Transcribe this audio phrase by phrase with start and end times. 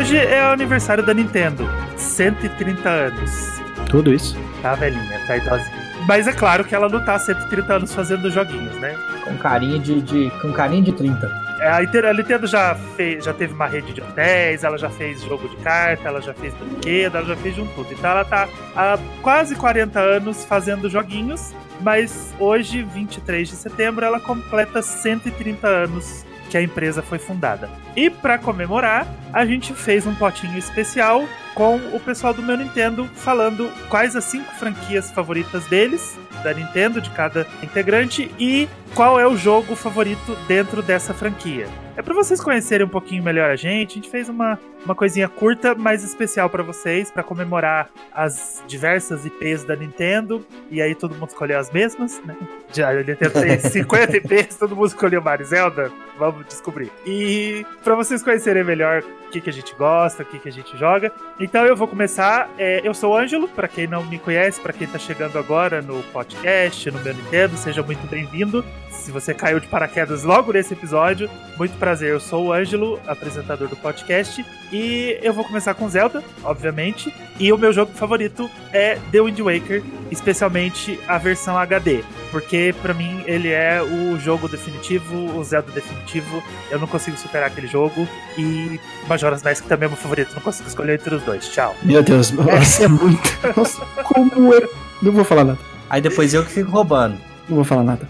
[0.00, 1.68] Hoje é o aniversário da Nintendo.
[1.94, 3.60] 130 anos.
[3.90, 4.34] Tudo isso.
[4.62, 5.92] Tá velhinha, tá idosinha.
[6.08, 8.96] Mas é claro que ela não tá há 130 anos fazendo joguinhos, né?
[9.24, 11.30] Com carinha de, de, com carinha de 30.
[11.60, 15.46] É, a Nintendo já, fez, já teve uma rede de hotéis, ela já fez jogo
[15.50, 17.92] de carta, ela já fez brinquedo, ela já fez de um tudo.
[17.92, 24.18] Então ela tá há quase 40 anos fazendo joguinhos, mas hoje, 23 de setembro, ela
[24.18, 27.70] completa 130 anos que a empresa foi fundada.
[27.94, 31.24] E para comemorar, a gente fez um potinho especial
[31.60, 37.02] com o pessoal do meu Nintendo falando quais as cinco franquias favoritas deles, da Nintendo,
[37.02, 41.68] de cada integrante, e qual é o jogo favorito dentro dessa franquia.
[42.00, 43.90] É para vocês conhecerem um pouquinho melhor a gente.
[43.90, 49.26] A gente fez uma, uma coisinha curta, mas especial para vocês, para comemorar as diversas
[49.26, 50.42] IPs da Nintendo.
[50.70, 52.34] E aí todo mundo escolheu as mesmas, né?
[52.72, 55.92] Já, a Nintendo tem 50 IPs, todo mundo escolheu Mario Zelda.
[56.18, 56.90] Vamos descobrir.
[57.04, 60.52] E para vocês conhecerem melhor o que, que a gente gosta, o que, que a
[60.52, 61.12] gente joga.
[61.50, 62.48] Então eu vou começar.
[62.56, 65.82] É, eu sou o Ângelo, para quem não me conhece, para quem tá chegando agora
[65.82, 68.64] no podcast, no meu Nintendo, seja muito bem-vindo.
[68.88, 71.28] Se você caiu de paraquedas logo nesse episódio,
[71.58, 72.10] muito prazer.
[72.10, 77.12] Eu sou o Ângelo, apresentador do podcast, e eu vou começar com Zelda, obviamente.
[77.36, 82.92] E o meu jogo favorito é The Wind Waker, especialmente a versão HD, porque para
[82.92, 86.42] mim ele é o jogo definitivo, o Zelda definitivo.
[86.70, 90.68] Eu não consigo superar aquele jogo e Majora's Mask também é meu favorito, não consigo
[90.68, 91.48] escolher entre os dois.
[91.48, 91.74] Tchau.
[91.82, 93.38] Meu Deus, é, é muito.
[93.56, 94.68] Nossa, como é.
[95.02, 95.58] Não vou falar nada.
[95.88, 97.16] Aí depois eu que fico roubando.
[97.48, 98.08] Não vou falar nada.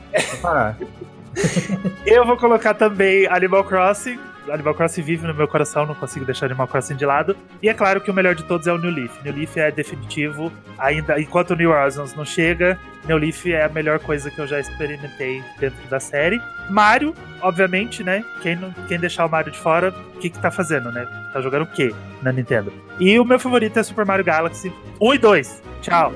[2.04, 4.18] eu vou colocar também Animal Crossing.
[4.48, 7.36] Animal Crossing vive no meu coração, não consigo deixar Animal Crossing de lado.
[7.62, 9.12] E é claro que o melhor de todos é o New Leaf.
[9.24, 13.68] New Leaf é definitivo, ainda enquanto o New Horizons não chega, New Leaf é a
[13.68, 16.40] melhor coisa que eu já experimentei dentro da série.
[16.68, 18.24] Mario, obviamente, né?
[18.42, 21.07] Quem, não, quem deixar o Mario de fora, o que que tá fazendo, né?
[21.33, 22.72] Tá jogando o quê na Nintendo?
[22.98, 25.62] E o meu favorito é Super Mario Galaxy 1 e 2.
[25.83, 26.12] Tchau.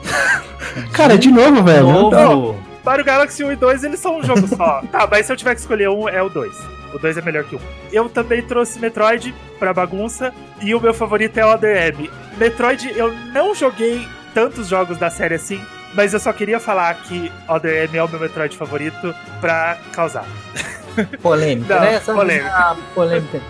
[0.92, 2.10] Cara, de novo, velho.
[2.10, 2.66] Novo.
[2.84, 4.80] Mario Galaxy 1 e 2, eles são um jogo só.
[4.92, 6.75] tá, mas se eu tiver que escolher um, é o 2.
[6.94, 7.62] O 2 é melhor que o 1.
[7.92, 10.32] Eu também trouxe Metroid pra bagunça.
[10.60, 12.10] E o meu favorito é o Other M.
[12.38, 15.62] Metroid, eu não joguei tantos jogos da série assim,
[15.94, 20.26] mas eu só queria falar que Other M é o meu Metroid favorito pra causar.
[21.20, 22.00] Polêmica, não, né?
[22.00, 22.76] polêmica.
[22.94, 23.40] polêmica.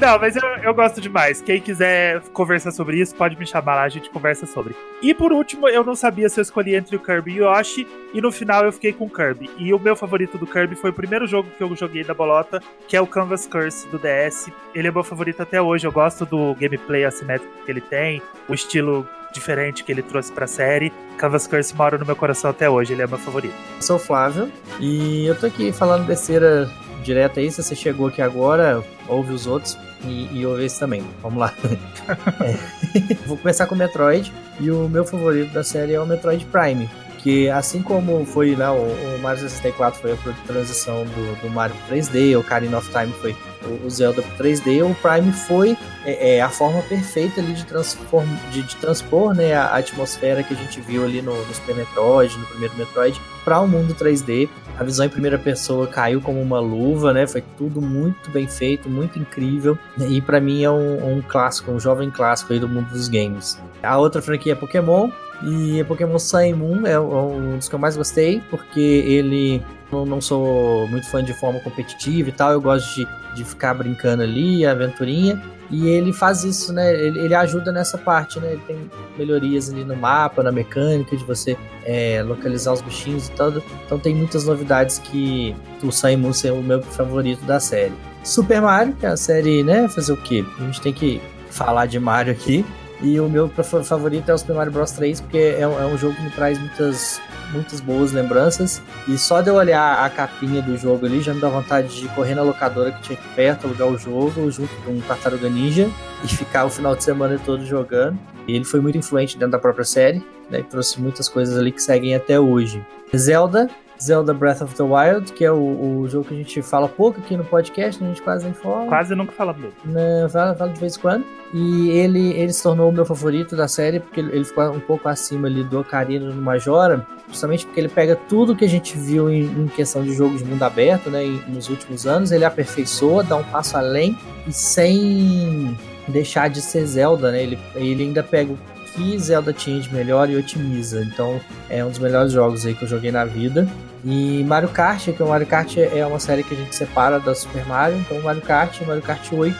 [0.00, 1.42] Não, mas eu, eu gosto demais.
[1.42, 4.74] Quem quiser conversar sobre isso, pode me chamar lá, a gente conversa sobre.
[5.02, 7.86] E por último, eu não sabia se eu escolhi entre o Kirby e o Yoshi,
[8.14, 9.50] e no final eu fiquei com o Kirby.
[9.58, 12.62] E o meu favorito do Kirby foi o primeiro jogo que eu joguei da bolota,
[12.86, 14.50] que é o Canvas Curse do DS.
[14.72, 18.54] Ele é meu favorito até hoje, eu gosto do gameplay assimétrico que ele tem, o
[18.54, 20.92] estilo diferente que ele trouxe pra série.
[21.16, 23.54] Canvas Curse mora no meu coração até hoje, ele é meu favorito.
[23.76, 26.70] Eu sou o Flávio, e eu tô aqui falando besteira
[27.02, 31.04] direto aí, se você chegou aqui agora, ouve os outros, e, e esse também.
[31.22, 31.54] Vamos lá.
[32.40, 33.14] é.
[33.26, 34.32] Vou começar com Metroid.
[34.60, 36.88] E o meu favorito da série é o Metroid Prime.
[37.18, 42.36] Que assim como foi né, o, Mario 64 foi a transição do, do Mario 3D,
[42.36, 43.36] o Ocarina of Time foi
[43.84, 48.26] o, Zelda pro 3D, o Prime foi é, é, a forma perfeita ali de, transform,
[48.50, 51.74] de, de transpor né, a, a, atmosfera que a gente viu ali no, no Super
[51.74, 54.48] Metroid, no primeiro Metroid, para o um mundo 3D.
[54.78, 57.26] A visão em primeira pessoa caiu como uma luva, né?
[57.26, 59.76] Foi tudo muito bem feito, muito incrível.
[60.08, 63.60] E para mim é um, um, clássico, um jovem clássico aí do mundo dos games.
[63.82, 65.10] A outra franquia é Pokémon.
[65.42, 70.04] E Pokémon Sun e Moon é um dos que eu mais gostei, porque ele eu
[70.04, 74.22] não sou muito fã de forma competitiva e tal, eu gosto de, de ficar brincando
[74.22, 75.42] ali, aventurinha.
[75.70, 76.94] E ele faz isso, né?
[76.94, 78.52] Ele, ele, ajuda nessa parte, né?
[78.52, 83.32] Ele tem melhorias ali no mapa, na mecânica, de você é, localizar os bichinhos e
[83.32, 83.62] tudo.
[83.84, 87.92] Então tem muitas novidades que o Simon é o meu favorito da série.
[88.24, 89.88] Super Mario, que é a série, né?
[89.88, 90.44] Fazer o quê?
[90.58, 91.20] A gente tem que
[91.50, 92.64] falar de Mario aqui.
[93.00, 96.14] E o meu favorito é o Super Mario Bros 3, porque é, é um jogo
[96.16, 97.20] que me traz muitas
[97.52, 98.82] muitas boas lembranças.
[99.06, 102.08] E só de eu olhar a capinha do jogo ali já me dá vontade de
[102.08, 105.88] correr na locadora que tinha aqui perto, alugar o jogo junto com um Tartaruga Ninja
[106.24, 108.18] e ficar o final de semana todo jogando.
[108.46, 110.62] E ele foi muito influente dentro da própria série, né?
[110.62, 112.84] trouxe muitas coisas ali que seguem até hoje.
[113.16, 113.68] Zelda,
[114.00, 117.20] Zelda Breath of the Wild, que é o, o, jogo que a gente fala pouco
[117.20, 118.86] aqui no podcast, a gente quase nem fala.
[118.86, 119.72] Quase nunca fala dele.
[119.84, 121.24] Né, fala, fala de vez em quando.
[121.52, 124.80] E ele, ele se tornou o meu favorito da série, porque ele, ele ficou um
[124.80, 128.96] pouco acima ali do Ocarina no Majora, justamente porque ele pega tudo que a gente
[128.96, 133.24] viu em, em questão de jogos de mundo aberto, né, nos últimos anos, ele aperfeiçoa,
[133.24, 134.16] dá um passo além,
[134.46, 138.58] e sem deixar de ser Zelda, né, ele, ele ainda pega o
[138.94, 141.02] que Zelda tinha de melhor e otimiza.
[141.02, 143.68] Então é um dos melhores jogos aí que eu joguei na vida.
[144.04, 147.34] E Mario Kart, que o Mario Kart é uma série que a gente separa da
[147.34, 149.56] Super Mario, então Mario Kart, Mario Kart 8,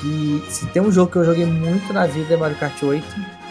[0.00, 3.04] que se tem um jogo que eu joguei muito na vida é Mario Kart 8.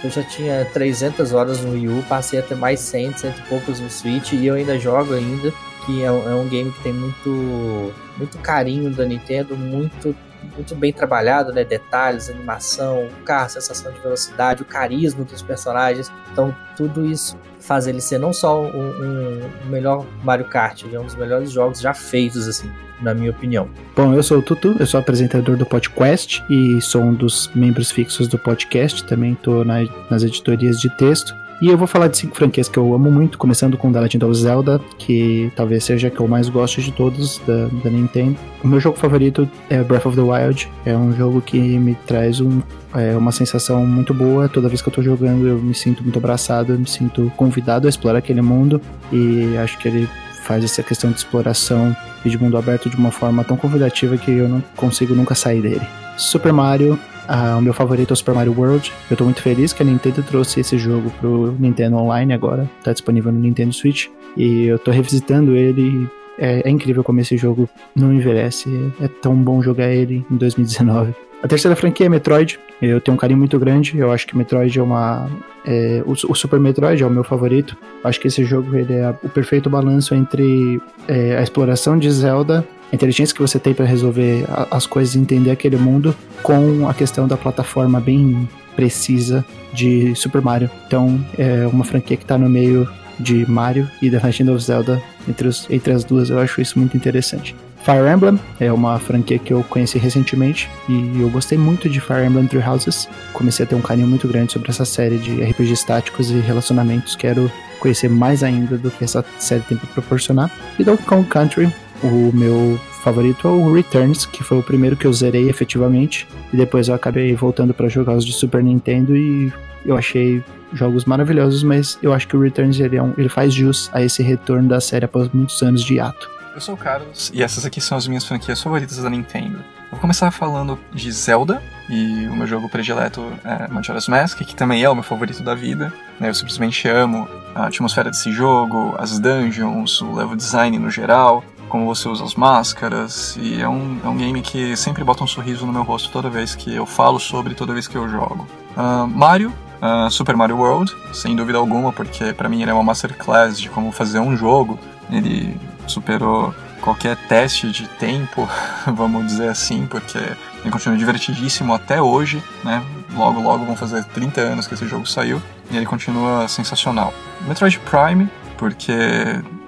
[0.04, 3.50] Eu já tinha 300 horas no Wii U, passei a ter mais 100, cento e
[3.50, 5.54] poucos no Switch e eu ainda jogo ainda.
[5.86, 10.16] Que é um, é um game que tem muito, muito carinho da Nintendo, muito
[10.56, 11.64] muito bem trabalhado, né?
[11.64, 16.12] Detalhes, animação, o carro, sensação de velocidade, o carisma dos personagens.
[16.32, 20.96] Então, tudo isso faz ele ser não só o um, um, melhor Mario Kart, ele
[20.96, 22.70] é um dos melhores jogos já feitos, assim,
[23.02, 23.70] na minha opinião.
[23.96, 27.92] Bom, eu sou o Tutu, eu sou apresentador do podcast e sou um dos membros
[27.92, 29.04] fixos do podcast.
[29.04, 29.80] Também estou na,
[30.10, 31.36] nas editorias de texto.
[31.62, 34.25] E eu vou falar de cinco franquias que eu amo muito, começando com The Legend
[34.25, 38.36] of Zelda, que talvez seja a que eu mais gosto de todos da, da Nintendo.
[38.63, 40.68] O meu jogo favorito é Breath of the Wild.
[40.88, 42.63] É um jogo que me traz um,
[42.96, 44.50] é, uma sensação muito boa.
[44.50, 47.86] Toda vez que eu tô jogando, eu me sinto muito abraçado, eu me sinto convidado
[47.86, 48.81] a explorar aquele mundo.
[49.12, 50.10] E acho que ele
[50.42, 54.31] faz essa questão de exploração e de mundo aberto de uma forma tão convidativa que
[54.31, 55.88] eu não consigo nunca sair dele.
[56.18, 58.91] Super Mario ah, o meu favorito é o Super Mario World.
[59.09, 62.69] Eu tô muito feliz que a Nintendo trouxe esse jogo pro Nintendo Online agora.
[62.83, 64.07] Tá disponível no Nintendo Switch.
[64.35, 66.09] E eu tô revisitando ele.
[66.38, 68.69] É, é incrível como esse jogo não envelhece.
[69.00, 71.13] É, é tão bom jogar ele em 2019.
[71.44, 72.59] A terceira franquia é Metroid.
[72.81, 73.97] Eu tenho um carinho muito grande.
[73.97, 75.27] Eu acho que Metroid é uma.
[75.65, 77.75] É, o, o, Super Metroid é o meu favorito.
[78.03, 82.65] Acho que esse jogo ele é o perfeito balanço entre é, a exploração de Zelda
[82.92, 86.94] a inteligência que você tem para resolver as coisas e entender aquele mundo com a
[86.94, 90.70] questão da plataforma bem precisa de Super Mario.
[90.88, 92.88] Então, é uma franquia que está no meio
[93.20, 96.30] de Mario e The Legend of Zelda entre, os, entre as duas.
[96.30, 97.56] Eu acho isso muito interessante.
[97.84, 102.26] Fire Emblem é uma franquia que eu conheci recentemente e eu gostei muito de Fire
[102.26, 103.10] Emblem Three Houses.
[103.34, 107.16] Comecei a ter um carinho muito grande sobre essa série de RPGs táticos e relacionamentos.
[107.16, 110.52] Quero conhecer mais ainda do que essa série tem para proporcionar.
[110.78, 115.06] E Donkey Kong Country o meu favorito é o Returns, que foi o primeiro que
[115.06, 116.27] eu zerei efetivamente.
[116.53, 119.51] E depois eu acabei voltando para jogar os de Super Nintendo e
[119.86, 120.44] eu achei
[120.74, 124.01] jogos maravilhosos, mas eu acho que o Returns ele, é um, ele faz jus a
[124.01, 126.30] esse retorno da série após muitos anos de hiato.
[126.53, 129.63] Eu sou o Carlos e essas aqui são as minhas franquias favoritas da Nintendo.
[129.89, 134.81] Vou começar falando de Zelda, e o meu jogo predileto é Majora's Mask, que também
[134.81, 135.94] é o meu favorito da vida.
[136.18, 136.30] Né?
[136.30, 141.85] Eu simplesmente amo a atmosfera desse jogo, as dungeons, o level design no geral como
[141.85, 145.65] você usa as máscaras, e é um, é um game que sempre bota um sorriso
[145.65, 148.45] no meu rosto toda vez que eu falo sobre, toda vez que eu jogo.
[148.75, 152.83] Uh, Mario, uh, Super Mario World, sem dúvida alguma, porque para mim ele é uma
[152.83, 154.77] masterclass de como fazer um jogo.
[155.09, 155.57] Ele
[155.88, 158.50] superou qualquer teste de tempo,
[158.94, 162.83] vamos dizer assim, porque ele continua divertidíssimo até hoje, né?
[163.15, 167.13] Logo, logo vão fazer 30 anos que esse jogo saiu e ele continua sensacional.
[167.47, 168.91] Metroid Prime, porque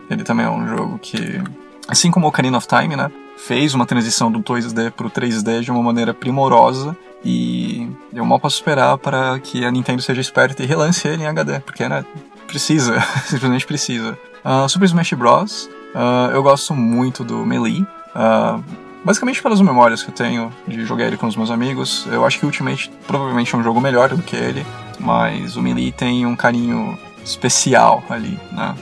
[0.09, 1.41] ele também é um jogo que
[1.87, 5.61] assim como o Ocarina of Time, né, fez uma transição do 2D para o 3D
[5.61, 10.61] de uma maneira primorosa e eu mal posso esperar para que a Nintendo seja esperta
[10.61, 12.05] e relance ele em HD, porque né,
[12.47, 14.17] precisa, simplesmente precisa.
[14.43, 15.69] Uh, Super Smash Bros.
[15.95, 17.81] Uh, eu gosto muito do Melee.
[18.15, 18.63] Uh,
[19.05, 22.05] basicamente pelas memórias que eu tenho de jogar ele com os meus amigos.
[22.11, 24.65] Eu acho que Ultimate provavelmente é um jogo melhor do que ele,
[24.99, 28.75] mas o Melee tem um carinho especial ali, né?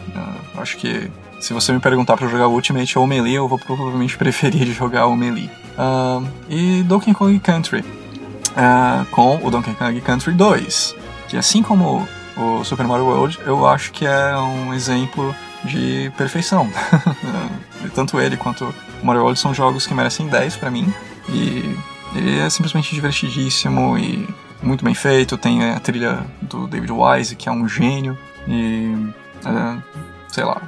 [0.56, 1.12] Eu acho que
[1.42, 5.16] se você me perguntar para jogar Ultimate ou Melee, eu vou provavelmente preferir jogar o
[5.16, 5.50] Melee.
[5.78, 10.96] Uh, e Donkey Kong Country, uh, com o Donkey Kong Country 2,
[11.28, 12.08] que assim como
[12.38, 16.70] o Super Mario World, eu acho que é um exemplo de perfeição.
[17.96, 20.94] Tanto ele quanto o Mario World são jogos que merecem 10 para mim,
[21.28, 21.76] e
[22.16, 24.28] ele é simplesmente divertidíssimo e
[24.62, 25.38] muito bem feito.
[25.38, 28.18] Tem a trilha do David Wise, que é um gênio,
[28.48, 28.94] e
[29.46, 29.82] uh,
[30.28, 30.62] sei lá,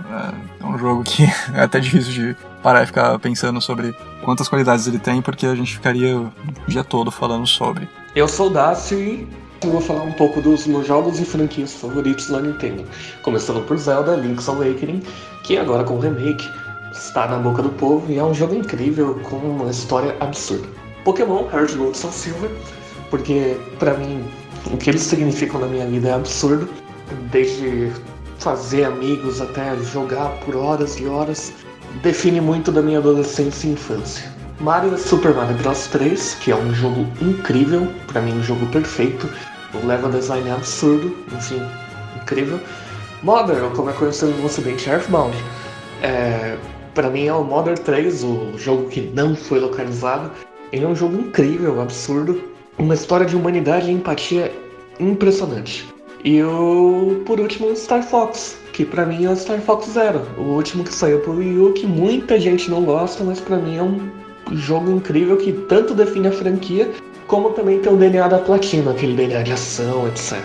[0.83, 1.23] jogo que
[1.55, 5.55] é até difícil de parar e ficar pensando sobre quantas qualidades ele tem, porque a
[5.55, 6.31] gente ficaria o
[6.67, 7.87] dia todo falando sobre.
[8.15, 9.27] Eu sou o Dácio e
[9.61, 12.83] vou falar um pouco dos meus jogos e franquias favoritos da Nintendo.
[13.21, 15.01] Começando por Zelda Link's Awakening,
[15.43, 16.47] que agora com o remake
[16.91, 20.67] está na boca do povo e é um jogo incrível com uma história absurda.
[21.03, 22.51] Pokémon Heart Gold Soul Silver,
[23.09, 24.23] porque para mim
[24.71, 26.69] o que eles significam na minha vida é absurdo,
[27.31, 27.91] desde
[28.43, 31.53] fazer amigos, até jogar por horas e horas,
[32.01, 34.29] define muito da minha adolescência e infância.
[34.59, 39.29] Mario Super Mario Bros 3, que é um jogo incrível, para mim um jogo perfeito,
[39.73, 41.61] o level design é absurdo, enfim,
[42.21, 42.59] incrível.
[43.23, 45.35] Modern, como é conhecido no ocidente, Earthbound,
[46.01, 46.57] é,
[46.93, 50.29] para mim é o Modern 3, o jogo que não foi localizado.
[50.73, 52.43] Ele é um jogo incrível, absurdo,
[52.77, 54.53] uma história de humanidade e empatia
[54.99, 55.92] impressionante.
[56.23, 60.53] E o, por último, Star Fox, que para mim é o Star Fox Zero, o
[60.53, 63.83] último que saiu pro Wii U, que muita gente não gosta, mas para mim é
[63.83, 64.09] um
[64.53, 66.89] jogo incrível que tanto define a franquia,
[67.27, 70.41] como também tem o DNA da platina, aquele DNA de ação, etc.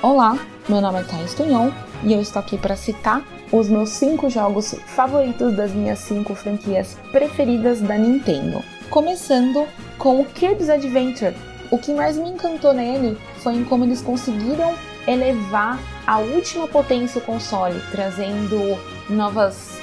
[0.00, 1.72] Olá, meu nome é Thais Tunhon
[2.04, 6.96] e eu estou aqui para citar os meus cinco jogos favoritos das minhas cinco franquias
[7.10, 8.62] preferidas da Nintendo.
[8.90, 9.66] Começando
[9.98, 11.34] com o Kirby's Adventure.
[11.72, 14.72] O que mais me encantou nele foi em como eles conseguiram
[15.06, 19.80] elevar a última potência o console, trazendo novas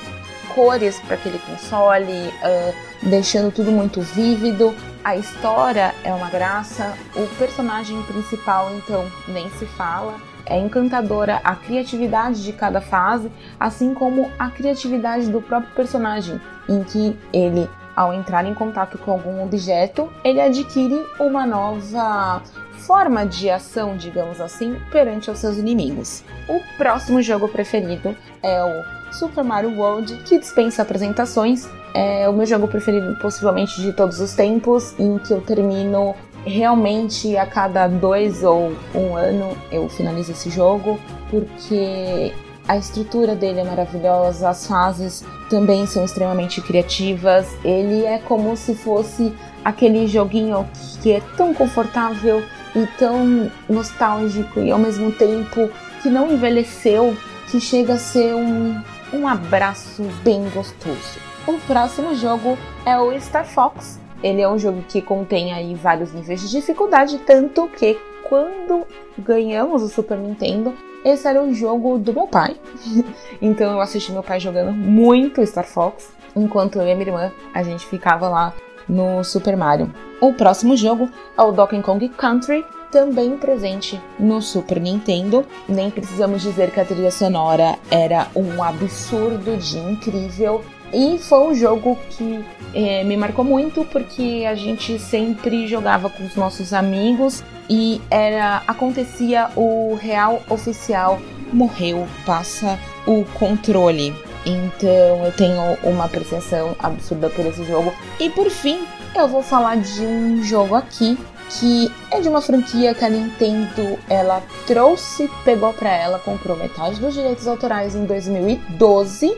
[0.54, 4.74] cores para aquele console, uh, deixando tudo muito vívido.
[5.04, 10.16] A história é uma graça, o personagem principal, então, nem se fala.
[10.46, 16.84] É encantadora a criatividade de cada fase, assim como a criatividade do próprio personagem, em
[16.84, 22.42] que ele, ao entrar em contato com algum objeto, ele adquire uma nova
[22.86, 26.24] forma de ação, digamos assim, perante os seus inimigos.
[26.48, 31.68] O próximo jogo preferido é o Super Mario World, que dispensa apresentações.
[31.94, 37.38] É o meu jogo preferido, possivelmente de todos os tempos, em que eu termino realmente
[37.38, 41.00] a cada dois ou um ano eu finalizo esse jogo,
[41.30, 42.34] porque
[42.68, 47.48] a estrutura dele é maravilhosa, as fases também são extremamente criativas.
[47.64, 50.68] Ele é como se fosse aquele joguinho
[51.02, 52.44] que é tão confortável
[52.76, 55.70] e tão nostálgico e ao mesmo tempo
[56.02, 57.16] que não envelheceu,
[57.50, 58.82] que chega a ser um,
[59.14, 61.20] um abraço bem gostoso.
[61.46, 66.14] O próximo jogo é o Star Fox, ele é um jogo que contém aí vários
[66.14, 68.88] níveis de dificuldade, tanto que quando
[69.18, 72.56] ganhamos o Super Nintendo, esse era o jogo do meu pai.
[73.42, 77.62] então eu assisti meu pai jogando muito Star Fox, enquanto eu e minha irmã a
[77.62, 78.54] gente ficava lá
[78.88, 79.92] no Super Mario.
[80.22, 85.46] O próximo jogo é o Donkey Kong Country, também presente no Super Nintendo.
[85.68, 90.64] Nem precisamos dizer que a trilha sonora era um absurdo de incrível.
[90.94, 96.24] E foi um jogo que é, me marcou muito porque a gente sempre jogava com
[96.24, 101.20] os nossos amigos e era acontecia o real oficial
[101.52, 104.14] morreu, passa o controle.
[104.46, 107.94] Então eu tenho uma apreciação absurda por esse jogo.
[108.20, 108.86] E por fim,
[109.16, 111.18] eu vou falar de um jogo aqui
[111.50, 117.00] que é de uma franquia que a Nintendo ela trouxe, pegou para ela, comprou metade
[117.00, 119.38] dos direitos autorais em 2012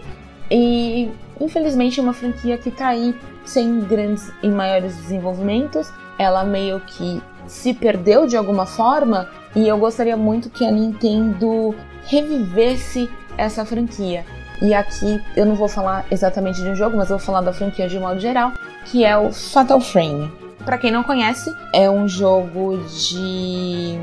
[0.50, 1.10] e
[1.40, 5.92] infelizmente é uma franquia que tá aí sem grandes e maiores desenvolvimentos.
[6.18, 11.76] Ela meio que se perdeu de alguma forma e eu gostaria muito que a Nintendo
[12.06, 14.26] revivesse essa franquia.
[14.62, 17.54] E aqui eu não vou falar exatamente de um jogo, mas eu vou falar da
[17.54, 18.52] franquia de modo geral,
[18.86, 20.32] que é o Fatal Frame.
[20.64, 24.00] Para quem não conhece, é um jogo de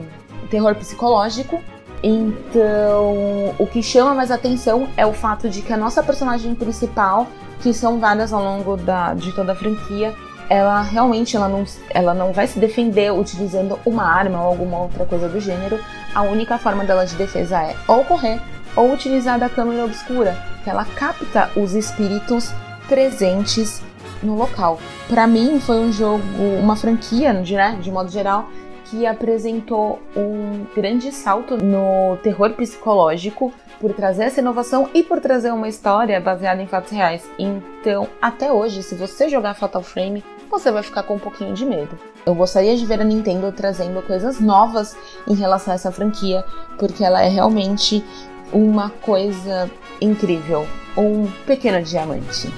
[0.51, 1.61] terror psicológico
[2.03, 7.29] então, o que chama mais atenção é o fato de que a nossa personagem principal,
[7.61, 10.13] que são várias ao longo da, de toda a franquia,
[10.51, 15.07] ela realmente ela não, ela não vai se defender utilizando uma arma ou alguma outra
[15.07, 15.79] coisa do gênero.
[16.13, 18.41] A única forma dela de defesa é ou correr
[18.77, 22.53] ou utilizar da câmera obscura, que ela capta os espíritos
[22.89, 23.83] presentes
[24.23, 24.79] no local.
[25.09, 26.23] Para mim foi um jogo,
[26.61, 28.49] uma franquia, né, de modo geral,
[28.85, 35.51] que apresentou um grande salto no terror psicológico por trazer essa inovação e por trazer
[35.51, 37.29] uma história baseada em fatos reais.
[37.39, 41.65] Então, até hoje, se você jogar Fatal Frame, você vai ficar com um pouquinho de
[41.65, 41.99] medo.
[42.27, 44.95] Eu gostaria de ver a Nintendo trazendo coisas novas
[45.27, 46.45] em relação a essa franquia,
[46.79, 48.05] porque ela é realmente
[48.53, 50.67] uma coisa incrível,
[50.97, 52.53] um pequeno diamante.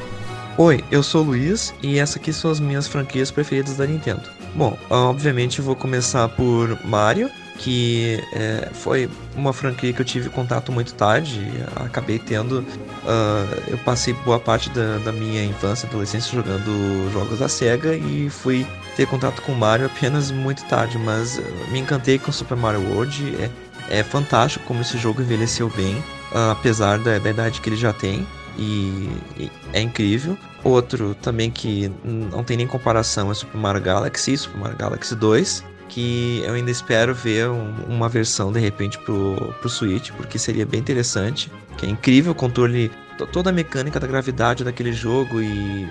[0.57, 4.23] Oi, eu sou o Luiz e essas aqui são as minhas franquias preferidas da Nintendo.
[4.55, 10.71] Bom, obviamente vou começar por Mario, que é, foi uma franquia que eu tive contato
[10.71, 11.41] muito tarde,
[11.77, 12.61] acabei tendo.
[12.61, 17.95] Uh, eu passei boa parte da, da, minha infância e adolescência jogando jogos da SEGA
[17.95, 22.81] e fui ter contato com Mario apenas muito tarde, mas me encantei com Super Mario
[22.93, 23.37] World.
[23.41, 23.51] É,
[23.89, 25.97] é fantástico como esse jogo envelheceu bem,
[26.33, 28.27] uh, apesar da, da idade que ele já tem
[28.59, 30.37] e, e é incrível.
[30.63, 35.65] Outro também que não tem nem comparação é Super Mario Galaxy, Super Mario Galaxy 2,
[35.89, 40.65] que eu ainda espero ver um, uma versão de repente pro, pro Switch, porque seria
[40.65, 42.91] bem interessante, que é incrível o controle,
[43.31, 45.87] toda a mecânica da gravidade daquele jogo e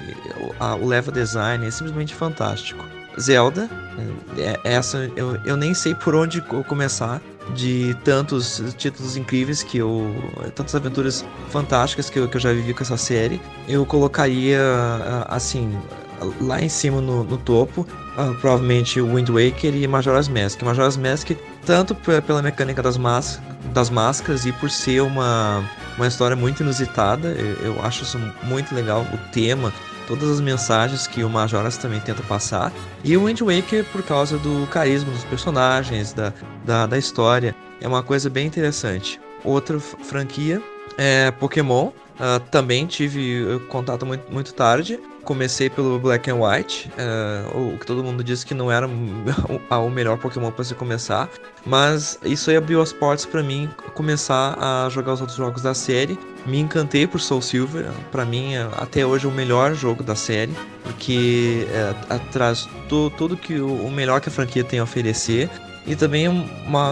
[0.81, 2.83] o level design é simplesmente fantástico.
[3.19, 3.69] Zelda,
[4.37, 7.21] é, essa eu, eu nem sei por onde começar,
[7.55, 10.13] de tantos títulos incríveis que eu.
[10.55, 14.59] tantas aventuras fantásticas que eu, que eu já vivi com essa série, eu colocaria
[15.27, 15.77] assim.
[16.39, 20.61] Lá em cima no, no topo, uh, provavelmente Wind Waker e Majora's Mask.
[20.61, 21.31] Majora's Mask,
[21.65, 22.97] tanto pela mecânica das,
[23.73, 25.61] das máscaras e por ser uma,
[25.97, 29.73] uma história muito inusitada, eu, eu acho isso muito legal, o tema,
[30.07, 32.71] todas as mensagens que o Majora's também tenta passar.
[33.03, 36.33] E o Wind Waker por causa do carisma dos personagens, da,
[36.65, 37.55] da, da história.
[37.81, 39.19] É uma coisa bem interessante.
[39.43, 40.61] Outra franquia
[40.97, 41.87] é Pokémon.
[42.13, 44.99] Uh, também tive contato muito, muito tarde.
[45.23, 48.87] Comecei pelo Black and White, uh, o que todo mundo disse que não era
[49.69, 51.29] o melhor Pokémon para se começar,
[51.65, 55.73] mas isso aí abriu as portas para mim começar a jogar os outros jogos da
[55.73, 56.19] série.
[56.45, 60.15] Me encantei por Soul Silver, para mim é até hoje é o melhor jogo da
[60.15, 60.53] série,
[60.83, 62.67] porque é, traz
[63.17, 65.49] tudo que o, melhor que a franquia tem a oferecer
[65.85, 66.91] e também uma,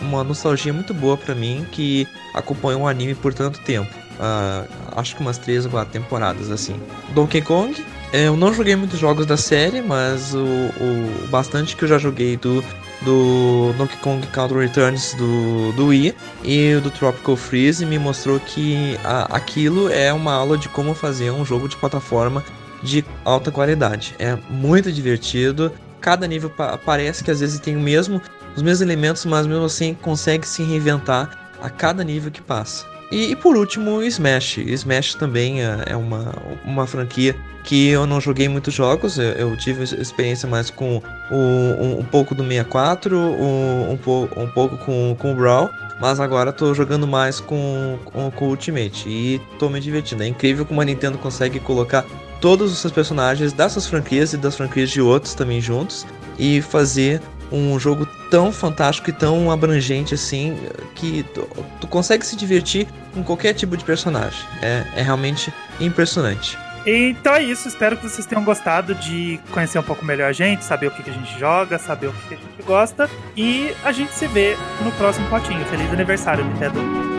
[0.00, 4.07] uma nostalgia muito boa para mim que acompanhou um anime por tanto tempo.
[4.18, 6.74] Uh, acho que umas três ou quatro temporadas assim.
[7.10, 7.74] Donkey Kong,
[8.12, 12.36] eu não joguei muitos jogos da série, mas o, o bastante que eu já joguei
[12.36, 12.64] do,
[13.02, 18.98] do Donkey Kong Country Returns do, do Wii e do Tropical Freeze me mostrou que
[19.04, 22.42] a, aquilo é uma aula de como fazer um jogo de plataforma
[22.82, 24.14] de alta qualidade.
[24.18, 26.50] É muito divertido, cada nível
[26.84, 28.20] parece que às vezes tem o mesmo,
[28.56, 32.97] os mesmos elementos, mas mesmo assim consegue se reinventar a cada nível que passa.
[33.10, 34.58] E, e por último, Smash.
[34.58, 36.34] Smash também é, é uma,
[36.64, 37.34] uma franquia
[37.64, 42.04] que eu não joguei muitos jogos, eu, eu tive experiência mais com o, um, um,
[42.04, 45.68] pouco do 64, um, um, po, um pouco com, com o Brawl,
[46.00, 50.22] mas agora tô jogando mais com, com, com Ultimate e tô me divertindo.
[50.22, 52.06] É incrível como a Nintendo consegue colocar
[52.40, 56.06] todos os seus personagens das suas franquias e das franquias de outros também juntos
[56.38, 60.56] e fazer um jogo tão fantástico e tão abrangente assim
[60.94, 61.48] que tu,
[61.80, 64.40] tu consegue se divertir com qualquer tipo de personagem.
[64.62, 66.58] É, é realmente impressionante.
[66.86, 70.64] Então é isso, espero que vocês tenham gostado de conhecer um pouco melhor a gente,
[70.64, 73.10] saber o que, a gente joga, saber o que, que a gente gosta.
[73.36, 75.64] E a gente se vê no próximo potinho.
[75.66, 77.17] Feliz aniversário, Nintendo!